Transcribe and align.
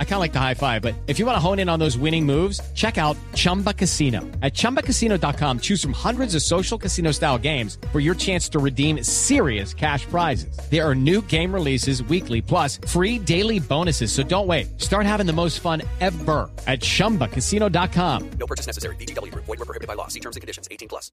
I 0.00 0.04
kind 0.04 0.14
of 0.14 0.20
like 0.20 0.32
the 0.32 0.40
high 0.40 0.54
five, 0.54 0.82
but 0.82 0.94
if 1.06 1.20
you 1.20 1.26
want 1.26 1.36
to 1.36 1.40
hone 1.40 1.60
in 1.60 1.68
on 1.68 1.78
those 1.78 1.96
winning 1.96 2.26
moves, 2.26 2.60
check 2.74 2.98
out 2.98 3.16
Chumba 3.34 3.72
Casino. 3.72 4.22
At 4.42 4.54
ChumbaCasino.com, 4.54 5.60
choose 5.60 5.80
from 5.80 5.92
hundreds 5.92 6.34
of 6.34 6.42
social 6.42 6.76
casino 6.76 7.12
style 7.12 7.38
games 7.38 7.78
for 7.92 8.00
your 8.00 8.16
chance 8.16 8.48
to 8.48 8.58
redeem 8.58 9.04
serious 9.04 9.72
cash 9.72 10.04
prizes. 10.06 10.58
There 10.68 10.84
are 10.84 10.96
new 10.96 11.22
game 11.22 11.54
releases 11.54 12.02
weekly, 12.02 12.42
plus 12.42 12.80
free 12.88 13.20
daily 13.20 13.60
bonuses. 13.60 14.10
So 14.10 14.24
don't 14.24 14.48
wait. 14.48 14.80
Start 14.80 15.06
having 15.06 15.26
the 15.26 15.32
most 15.32 15.60
fun 15.60 15.82
ever 16.00 16.50
at 16.66 16.80
ChumbaCasino.com. 16.80 18.30
No 18.40 18.46
purchase 18.46 18.66
necessary. 18.66 18.96
BGW. 18.96 19.32
Void 19.34 19.46
were 19.46 19.56
prohibited 19.58 19.86
by 19.86 19.94
law. 19.94 20.08
See 20.08 20.20
terms 20.20 20.34
and 20.34 20.40
conditions. 20.40 20.66
18 20.72 20.88
plus. 20.88 21.12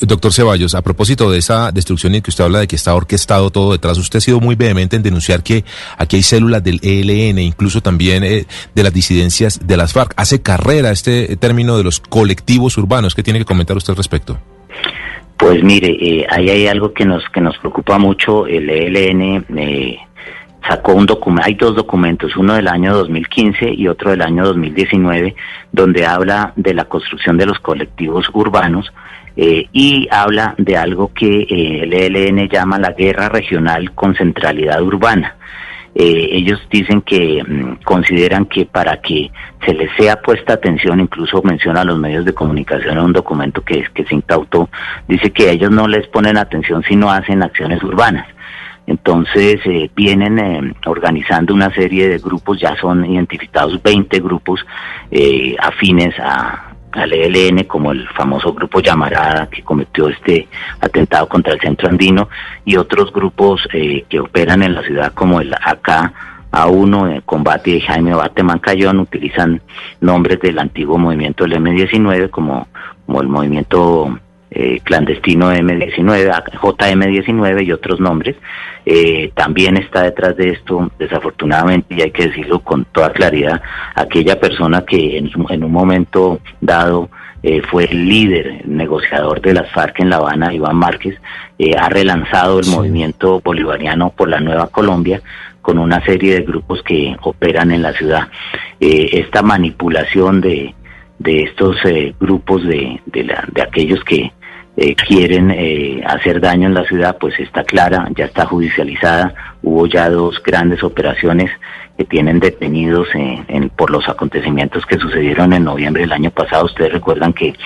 Doctor 0.00 0.32
Ceballos, 0.32 0.74
a 0.74 0.82
propósito 0.82 1.30
de 1.30 1.38
esa 1.38 1.72
destrucción 1.72 2.14
y 2.14 2.22
que 2.22 2.30
usted 2.30 2.44
habla 2.44 2.60
de 2.60 2.68
que 2.68 2.76
está 2.76 2.94
orquestado 2.94 3.50
todo 3.50 3.72
detrás, 3.72 3.98
usted 3.98 4.18
ha 4.18 4.20
sido 4.20 4.40
muy 4.40 4.54
vehemente 4.54 4.96
en 4.96 5.02
denunciar 5.02 5.42
que 5.42 5.64
aquí 5.96 6.16
hay 6.16 6.22
células 6.22 6.62
del 6.62 6.80
ELN, 6.82 7.38
incluso 7.38 7.80
también 7.80 8.07
eh, 8.10 8.46
de 8.74 8.82
las 8.82 8.92
disidencias 8.92 9.66
de 9.66 9.76
las 9.76 9.92
FARC. 9.92 10.14
Hace 10.16 10.42
carrera 10.42 10.90
este 10.90 11.36
término 11.36 11.76
de 11.76 11.84
los 11.84 12.00
colectivos 12.00 12.76
urbanos. 12.78 13.14
¿Qué 13.14 13.22
tiene 13.22 13.38
que 13.38 13.44
comentar 13.44 13.76
usted 13.76 13.92
al 13.92 13.96
respecto? 13.96 14.38
Pues 15.36 15.62
mire, 15.62 15.88
eh, 15.88 16.26
ahí 16.30 16.50
hay 16.50 16.66
algo 16.66 16.92
que 16.92 17.04
nos 17.04 17.22
que 17.30 17.40
nos 17.40 17.56
preocupa 17.58 17.98
mucho. 17.98 18.46
El 18.46 18.68
ELN 18.68 19.46
eh, 19.56 19.98
sacó 20.68 20.94
un 20.94 21.06
documento, 21.06 21.46
hay 21.46 21.54
dos 21.54 21.76
documentos, 21.76 22.36
uno 22.36 22.54
del 22.54 22.68
año 22.68 22.94
2015 22.94 23.72
y 23.72 23.88
otro 23.88 24.10
del 24.10 24.22
año 24.22 24.44
2019, 24.44 25.34
donde 25.72 26.06
habla 26.06 26.52
de 26.56 26.74
la 26.74 26.84
construcción 26.86 27.36
de 27.36 27.46
los 27.46 27.58
colectivos 27.60 28.28
urbanos 28.34 28.92
eh, 29.40 29.68
y 29.72 30.08
habla 30.10 30.56
de 30.58 30.76
algo 30.76 31.12
que 31.14 31.42
eh, 31.42 31.84
el 31.84 31.92
ELN 31.94 32.48
llama 32.48 32.76
la 32.78 32.90
guerra 32.90 33.28
regional 33.28 33.92
con 33.94 34.16
centralidad 34.16 34.82
urbana. 34.82 35.36
Eh, 35.94 36.28
ellos 36.32 36.60
dicen 36.70 37.02
que 37.02 37.42
mm, 37.42 37.82
consideran 37.84 38.46
que 38.46 38.66
para 38.66 39.00
que 39.00 39.30
se 39.64 39.74
les 39.74 39.90
sea 39.96 40.20
puesta 40.20 40.54
atención, 40.54 41.00
incluso 41.00 41.42
menciona 41.42 41.80
a 41.80 41.84
los 41.84 41.98
medios 41.98 42.24
de 42.24 42.34
comunicación 42.34 42.98
en 42.98 43.04
un 43.04 43.12
documento 43.12 43.62
que, 43.62 43.84
que 43.94 44.04
se 44.04 44.14
incautó, 44.14 44.68
dice 45.08 45.30
que 45.30 45.50
ellos 45.50 45.70
no 45.70 45.88
les 45.88 46.06
ponen 46.08 46.36
atención 46.36 46.82
si 46.82 46.96
no 46.96 47.10
hacen 47.10 47.42
acciones 47.42 47.82
urbanas. 47.82 48.26
Entonces 48.88 49.60
eh, 49.66 49.90
vienen 49.94 50.38
eh, 50.38 50.74
organizando 50.86 51.52
una 51.52 51.70
serie 51.74 52.08
de 52.08 52.18
grupos, 52.18 52.58
ya 52.58 52.74
son 52.76 53.04
identificados 53.04 53.82
20 53.82 54.18
grupos 54.20 54.64
eh, 55.10 55.54
afines 55.60 56.18
a, 56.18 56.67
al 56.92 57.12
ELN, 57.12 57.64
como 57.64 57.92
el 57.92 58.08
famoso 58.08 58.52
grupo 58.52 58.80
Llamarada 58.80 59.48
que 59.48 59.62
cometió 59.62 60.08
este 60.08 60.48
atentado 60.80 61.28
contra 61.28 61.54
el 61.54 61.60
centro 61.60 61.88
andino, 61.88 62.28
y 62.64 62.76
otros 62.76 63.12
grupos 63.12 63.66
que 63.70 64.20
operan 64.20 64.62
en 64.62 64.74
la 64.74 64.82
ciudad 64.82 65.12
como 65.12 65.40
el 65.40 65.52
AK. 65.54 66.12
A1, 66.50 67.16
el 67.16 67.22
combate 67.24 67.72
de 67.72 67.80
Jaime 67.82 68.14
Bateman 68.14 68.58
Cayón, 68.58 69.00
utilizan 69.00 69.60
nombres 70.00 70.40
del 70.40 70.58
antiguo 70.58 70.96
movimiento 70.96 71.44
del 71.44 71.58
M19 71.62 72.30
como, 72.30 72.68
como 73.04 73.20
el 73.20 73.28
movimiento 73.28 74.18
eh, 74.50 74.80
clandestino 74.82 75.52
M19, 75.52 76.32
JM19 76.52 77.66
y 77.66 77.72
otros 77.72 78.00
nombres, 78.00 78.34
eh, 78.86 79.30
también 79.34 79.76
está 79.76 80.04
detrás 80.04 80.38
de 80.38 80.52
esto, 80.52 80.90
desafortunadamente, 80.98 81.94
y 81.94 82.00
hay 82.00 82.10
que 82.10 82.28
decirlo 82.28 82.60
con 82.60 82.86
toda 82.86 83.12
claridad, 83.12 83.60
aquella 83.94 84.40
persona 84.40 84.86
que 84.86 85.18
en, 85.18 85.30
en 85.50 85.64
un 85.64 85.70
momento 85.70 86.40
dado 86.62 87.10
eh, 87.42 87.60
fue 87.60 87.84
el 87.84 88.08
líder, 88.08 88.66
negociador 88.66 89.42
de 89.42 89.52
las 89.52 89.70
FARC 89.70 90.00
en 90.00 90.08
La 90.08 90.16
Habana, 90.16 90.54
Iván 90.54 90.76
Márquez, 90.76 91.20
ha 91.78 91.88
relanzado 91.90 92.60
el 92.60 92.68
movimiento 92.68 93.42
bolivariano 93.44 94.10
por 94.16 94.30
la 94.30 94.40
Nueva 94.40 94.68
Colombia 94.68 95.20
con 95.60 95.78
una 95.78 96.02
serie 96.06 96.34
de 96.34 96.46
grupos 96.46 96.82
que 96.82 97.16
operan 97.20 97.70
en 97.70 97.82
la 97.82 97.92
ciudad. 97.92 98.28
esta 98.80 99.42
manipulación 99.42 100.40
de, 100.40 100.74
de 101.18 101.42
estos 101.42 101.76
grupos 102.18 102.64
de, 102.66 103.00
de, 103.06 103.24
la, 103.24 103.44
de 103.52 103.62
aquellos 103.62 104.02
que 104.04 104.32
eh, 104.80 104.94
quieren 104.94 105.50
eh, 105.50 106.04
hacer 106.06 106.40
daño 106.40 106.68
en 106.68 106.74
la 106.74 106.84
ciudad, 106.84 107.16
pues 107.18 107.36
está 107.40 107.64
clara, 107.64 108.08
ya 108.14 108.26
está 108.26 108.46
judicializada. 108.46 109.34
Hubo 109.60 109.88
ya 109.88 110.08
dos 110.08 110.40
grandes 110.40 110.84
operaciones 110.84 111.50
que 111.96 112.04
tienen 112.04 112.38
detenidos 112.38 113.08
en, 113.12 113.70
por 113.70 113.90
los 113.90 114.08
acontecimientos 114.08 114.86
que 114.86 114.96
sucedieron 114.96 115.52
en 115.52 115.64
noviembre 115.64 116.02
del 116.02 116.12
año 116.12 116.30
pasado. 116.30 116.66
Ustedes 116.66 116.92
recuerdan 116.92 117.32
que 117.32 117.48
el 117.48 117.56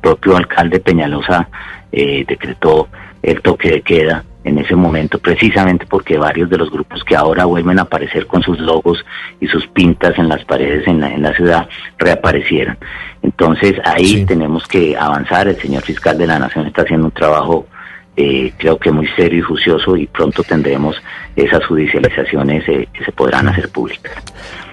propio 0.00 0.34
alcalde 0.34 0.80
Peñalosa 0.80 1.50
eh, 1.92 2.24
decretó 2.26 2.88
el 3.22 3.42
toque 3.42 3.70
de 3.70 3.82
queda 3.82 4.24
en 4.42 4.56
ese 4.56 4.74
momento, 4.74 5.18
precisamente 5.18 5.84
porque 5.86 6.16
varios 6.16 6.48
de 6.48 6.56
los 6.56 6.70
grupos 6.70 7.04
que 7.04 7.14
ahora 7.14 7.44
vuelven 7.44 7.80
a 7.80 7.82
aparecer 7.82 8.26
con 8.26 8.42
sus 8.42 8.58
logos 8.58 9.04
y 9.40 9.46
sus 9.46 9.66
pintas 9.66 10.18
en 10.18 10.26
las 10.26 10.42
paredes 10.46 10.88
en 10.88 11.00
la, 11.00 11.12
en 11.12 11.20
la 11.20 11.34
ciudad 11.34 11.68
reaparecieron. 11.98 12.78
Entonces 13.22 13.74
ahí 13.84 14.24
tenemos 14.24 14.66
que 14.66 14.96
avanzar. 14.96 15.48
El 15.48 15.60
señor 15.60 15.82
fiscal 15.82 16.18
de 16.18 16.26
la 16.26 16.38
Nación 16.38 16.66
está 16.66 16.82
haciendo 16.82 17.06
un 17.06 17.12
trabajo 17.12 17.66
eh, 18.14 18.52
creo 18.58 18.78
que 18.78 18.90
muy 18.90 19.08
serio 19.16 19.38
y 19.38 19.42
juicioso 19.42 19.96
y 19.96 20.06
pronto 20.06 20.42
tendremos 20.42 20.96
esas 21.34 21.64
judicializaciones 21.64 22.68
eh, 22.68 22.86
que 22.92 23.04
se 23.04 23.12
podrán 23.12 23.48
hacer 23.48 23.70
públicas. 23.70 24.12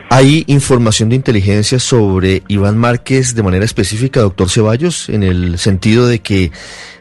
¿Hay 0.10 0.44
información 0.48 1.10
de 1.10 1.16
inteligencia 1.16 1.80
sobre 1.80 2.44
Iván 2.48 2.78
Márquez 2.78 3.36
de 3.36 3.44
manera 3.44 3.64
específica, 3.64 4.22
doctor 4.22 4.50
Ceballos, 4.50 5.08
en 5.08 5.24
el 5.24 5.58
sentido 5.58 6.08
de 6.08 6.20
que 6.20 6.52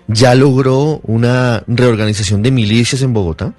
ya 0.06 0.34
logró 0.34 1.00
una 1.02 1.64
reorganización 1.66 2.42
de 2.42 2.52
milicias 2.52 3.02
en 3.02 3.14
Bogotá? 3.14 3.54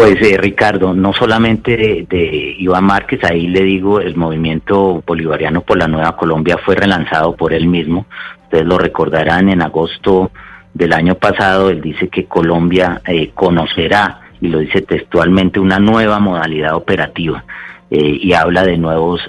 Pues 0.00 0.16
eh, 0.22 0.38
Ricardo, 0.38 0.94
no 0.94 1.12
solamente 1.12 2.06
de, 2.08 2.56
Iván 2.58 2.84
Márquez, 2.84 3.22
ahí 3.22 3.46
le 3.48 3.62
digo, 3.62 4.00
el 4.00 4.16
movimiento 4.16 5.04
bolivariano 5.06 5.60
por 5.60 5.76
la 5.76 5.88
Nueva 5.88 6.16
Colombia 6.16 6.56
fue 6.56 6.74
relanzado 6.74 7.36
por 7.36 7.52
él 7.52 7.66
mismo. 7.66 8.06
Ustedes 8.44 8.64
lo 8.64 8.78
recordarán 8.78 9.50
en 9.50 9.60
agosto 9.60 10.30
del 10.72 10.94
año 10.94 11.16
pasado, 11.16 11.68
él 11.68 11.82
dice 11.82 12.08
que 12.08 12.24
Colombia 12.24 13.02
eh, 13.06 13.32
conocerá, 13.34 14.22
y 14.40 14.48
lo 14.48 14.60
dice 14.60 14.80
textualmente, 14.80 15.60
una 15.60 15.78
nueva 15.78 16.18
modalidad 16.18 16.76
operativa 16.76 17.44
eh, 17.90 18.18
y 18.22 18.32
habla 18.32 18.64
de 18.64 18.78
nuevos 18.78 19.20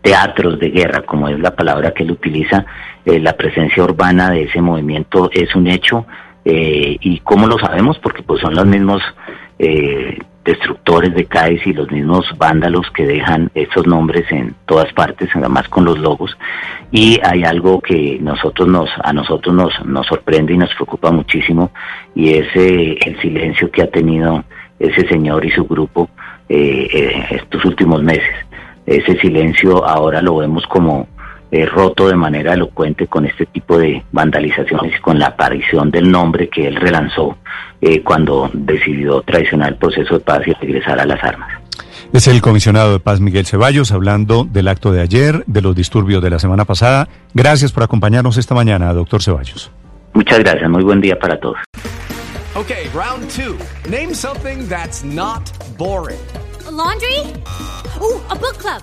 teatros 0.00 0.60
de 0.60 0.70
guerra, 0.70 1.02
como 1.02 1.28
es 1.28 1.40
la 1.40 1.56
palabra 1.56 1.90
que 1.90 2.04
él 2.04 2.12
utiliza, 2.12 2.64
eh, 3.04 3.18
la 3.18 3.36
presencia 3.36 3.82
urbana 3.82 4.30
de 4.30 4.44
ese 4.44 4.60
movimiento 4.60 5.28
es 5.32 5.52
un 5.56 5.66
hecho. 5.66 6.06
Eh, 6.44 6.96
¿Y 7.00 7.18
cómo 7.20 7.48
lo 7.48 7.58
sabemos? 7.58 7.98
Porque 7.98 8.22
pues 8.22 8.40
son 8.40 8.54
los 8.54 8.66
mismos 8.66 9.02
eh, 9.58 10.18
destructores 10.44 11.14
de 11.14 11.24
CAIS 11.24 11.66
y 11.66 11.72
los 11.72 11.90
mismos 11.90 12.26
vándalos 12.38 12.90
que 12.92 13.06
dejan 13.06 13.50
esos 13.54 13.86
nombres 13.86 14.30
en 14.30 14.54
todas 14.66 14.92
partes, 14.92 15.28
además 15.34 15.68
con 15.68 15.84
los 15.84 15.98
logos. 15.98 16.36
Y 16.92 17.18
hay 17.24 17.42
algo 17.44 17.80
que 17.80 18.18
nosotros 18.20 18.68
nos, 18.68 18.88
a 19.02 19.12
nosotros 19.12 19.54
nos, 19.54 19.84
nos 19.84 20.06
sorprende 20.06 20.54
y 20.54 20.58
nos 20.58 20.72
preocupa 20.74 21.10
muchísimo, 21.10 21.70
y 22.14 22.34
es 22.34 22.46
el 22.54 23.18
silencio 23.20 23.70
que 23.70 23.82
ha 23.82 23.90
tenido 23.90 24.44
ese 24.78 25.08
señor 25.08 25.44
y 25.44 25.50
su 25.50 25.64
grupo 25.64 26.08
estos 26.48 27.64
últimos 27.64 28.02
meses 28.04 28.46
ese 28.86 29.18
silencio 29.18 29.84
ahora 29.84 30.22
lo 30.22 30.36
vemos 30.36 30.64
como 30.66 31.08
eh, 31.50 31.66
roto 31.66 32.08
de 32.08 32.16
manera 32.16 32.54
elocuente 32.54 33.06
con 33.06 33.26
este 33.26 33.46
tipo 33.46 33.78
de 33.78 34.02
vandalizaciones 34.12 34.94
y 34.98 35.00
con 35.00 35.18
la 35.18 35.26
aparición 35.26 35.90
del 35.90 36.10
nombre 36.10 36.48
que 36.48 36.66
él 36.66 36.76
relanzó 36.76 37.36
eh, 37.80 38.02
cuando 38.02 38.50
decidió 38.52 39.22
traicionar 39.22 39.70
el 39.70 39.76
proceso 39.76 40.14
de 40.14 40.20
paz 40.20 40.42
y 40.46 40.52
regresar 40.52 40.98
a 40.98 41.06
las 41.06 41.22
armas. 41.22 41.50
Es 42.12 42.26
el 42.28 42.40
comisionado 42.40 42.92
de 42.92 43.00
paz 43.00 43.20
Miguel 43.20 43.46
Ceballos 43.46 43.92
hablando 43.92 44.44
del 44.44 44.68
acto 44.68 44.92
de 44.92 45.02
ayer, 45.02 45.44
de 45.46 45.62
los 45.62 45.74
disturbios 45.74 46.22
de 46.22 46.30
la 46.30 46.38
semana 46.38 46.64
pasada. 46.64 47.08
Gracias 47.34 47.72
por 47.72 47.82
acompañarnos 47.82 48.36
esta 48.38 48.54
mañana, 48.54 48.92
doctor 48.92 49.22
Ceballos. 49.22 49.70
Muchas 50.14 50.38
gracias, 50.38 50.70
muy 50.70 50.82
buen 50.82 51.00
día 51.00 51.18
para 51.18 51.38
todos. 51.38 51.58
Okay, 52.54 52.88
round 52.94 53.28
two. 53.28 53.56
Name 53.90 54.14
something 54.14 54.66
that's 54.66 55.04
not 55.04 55.42
boring. 55.76 56.16
laundry? 56.76 57.20
Ooh, 58.00 58.20
a 58.30 58.36
book 58.36 58.58
club. 58.58 58.82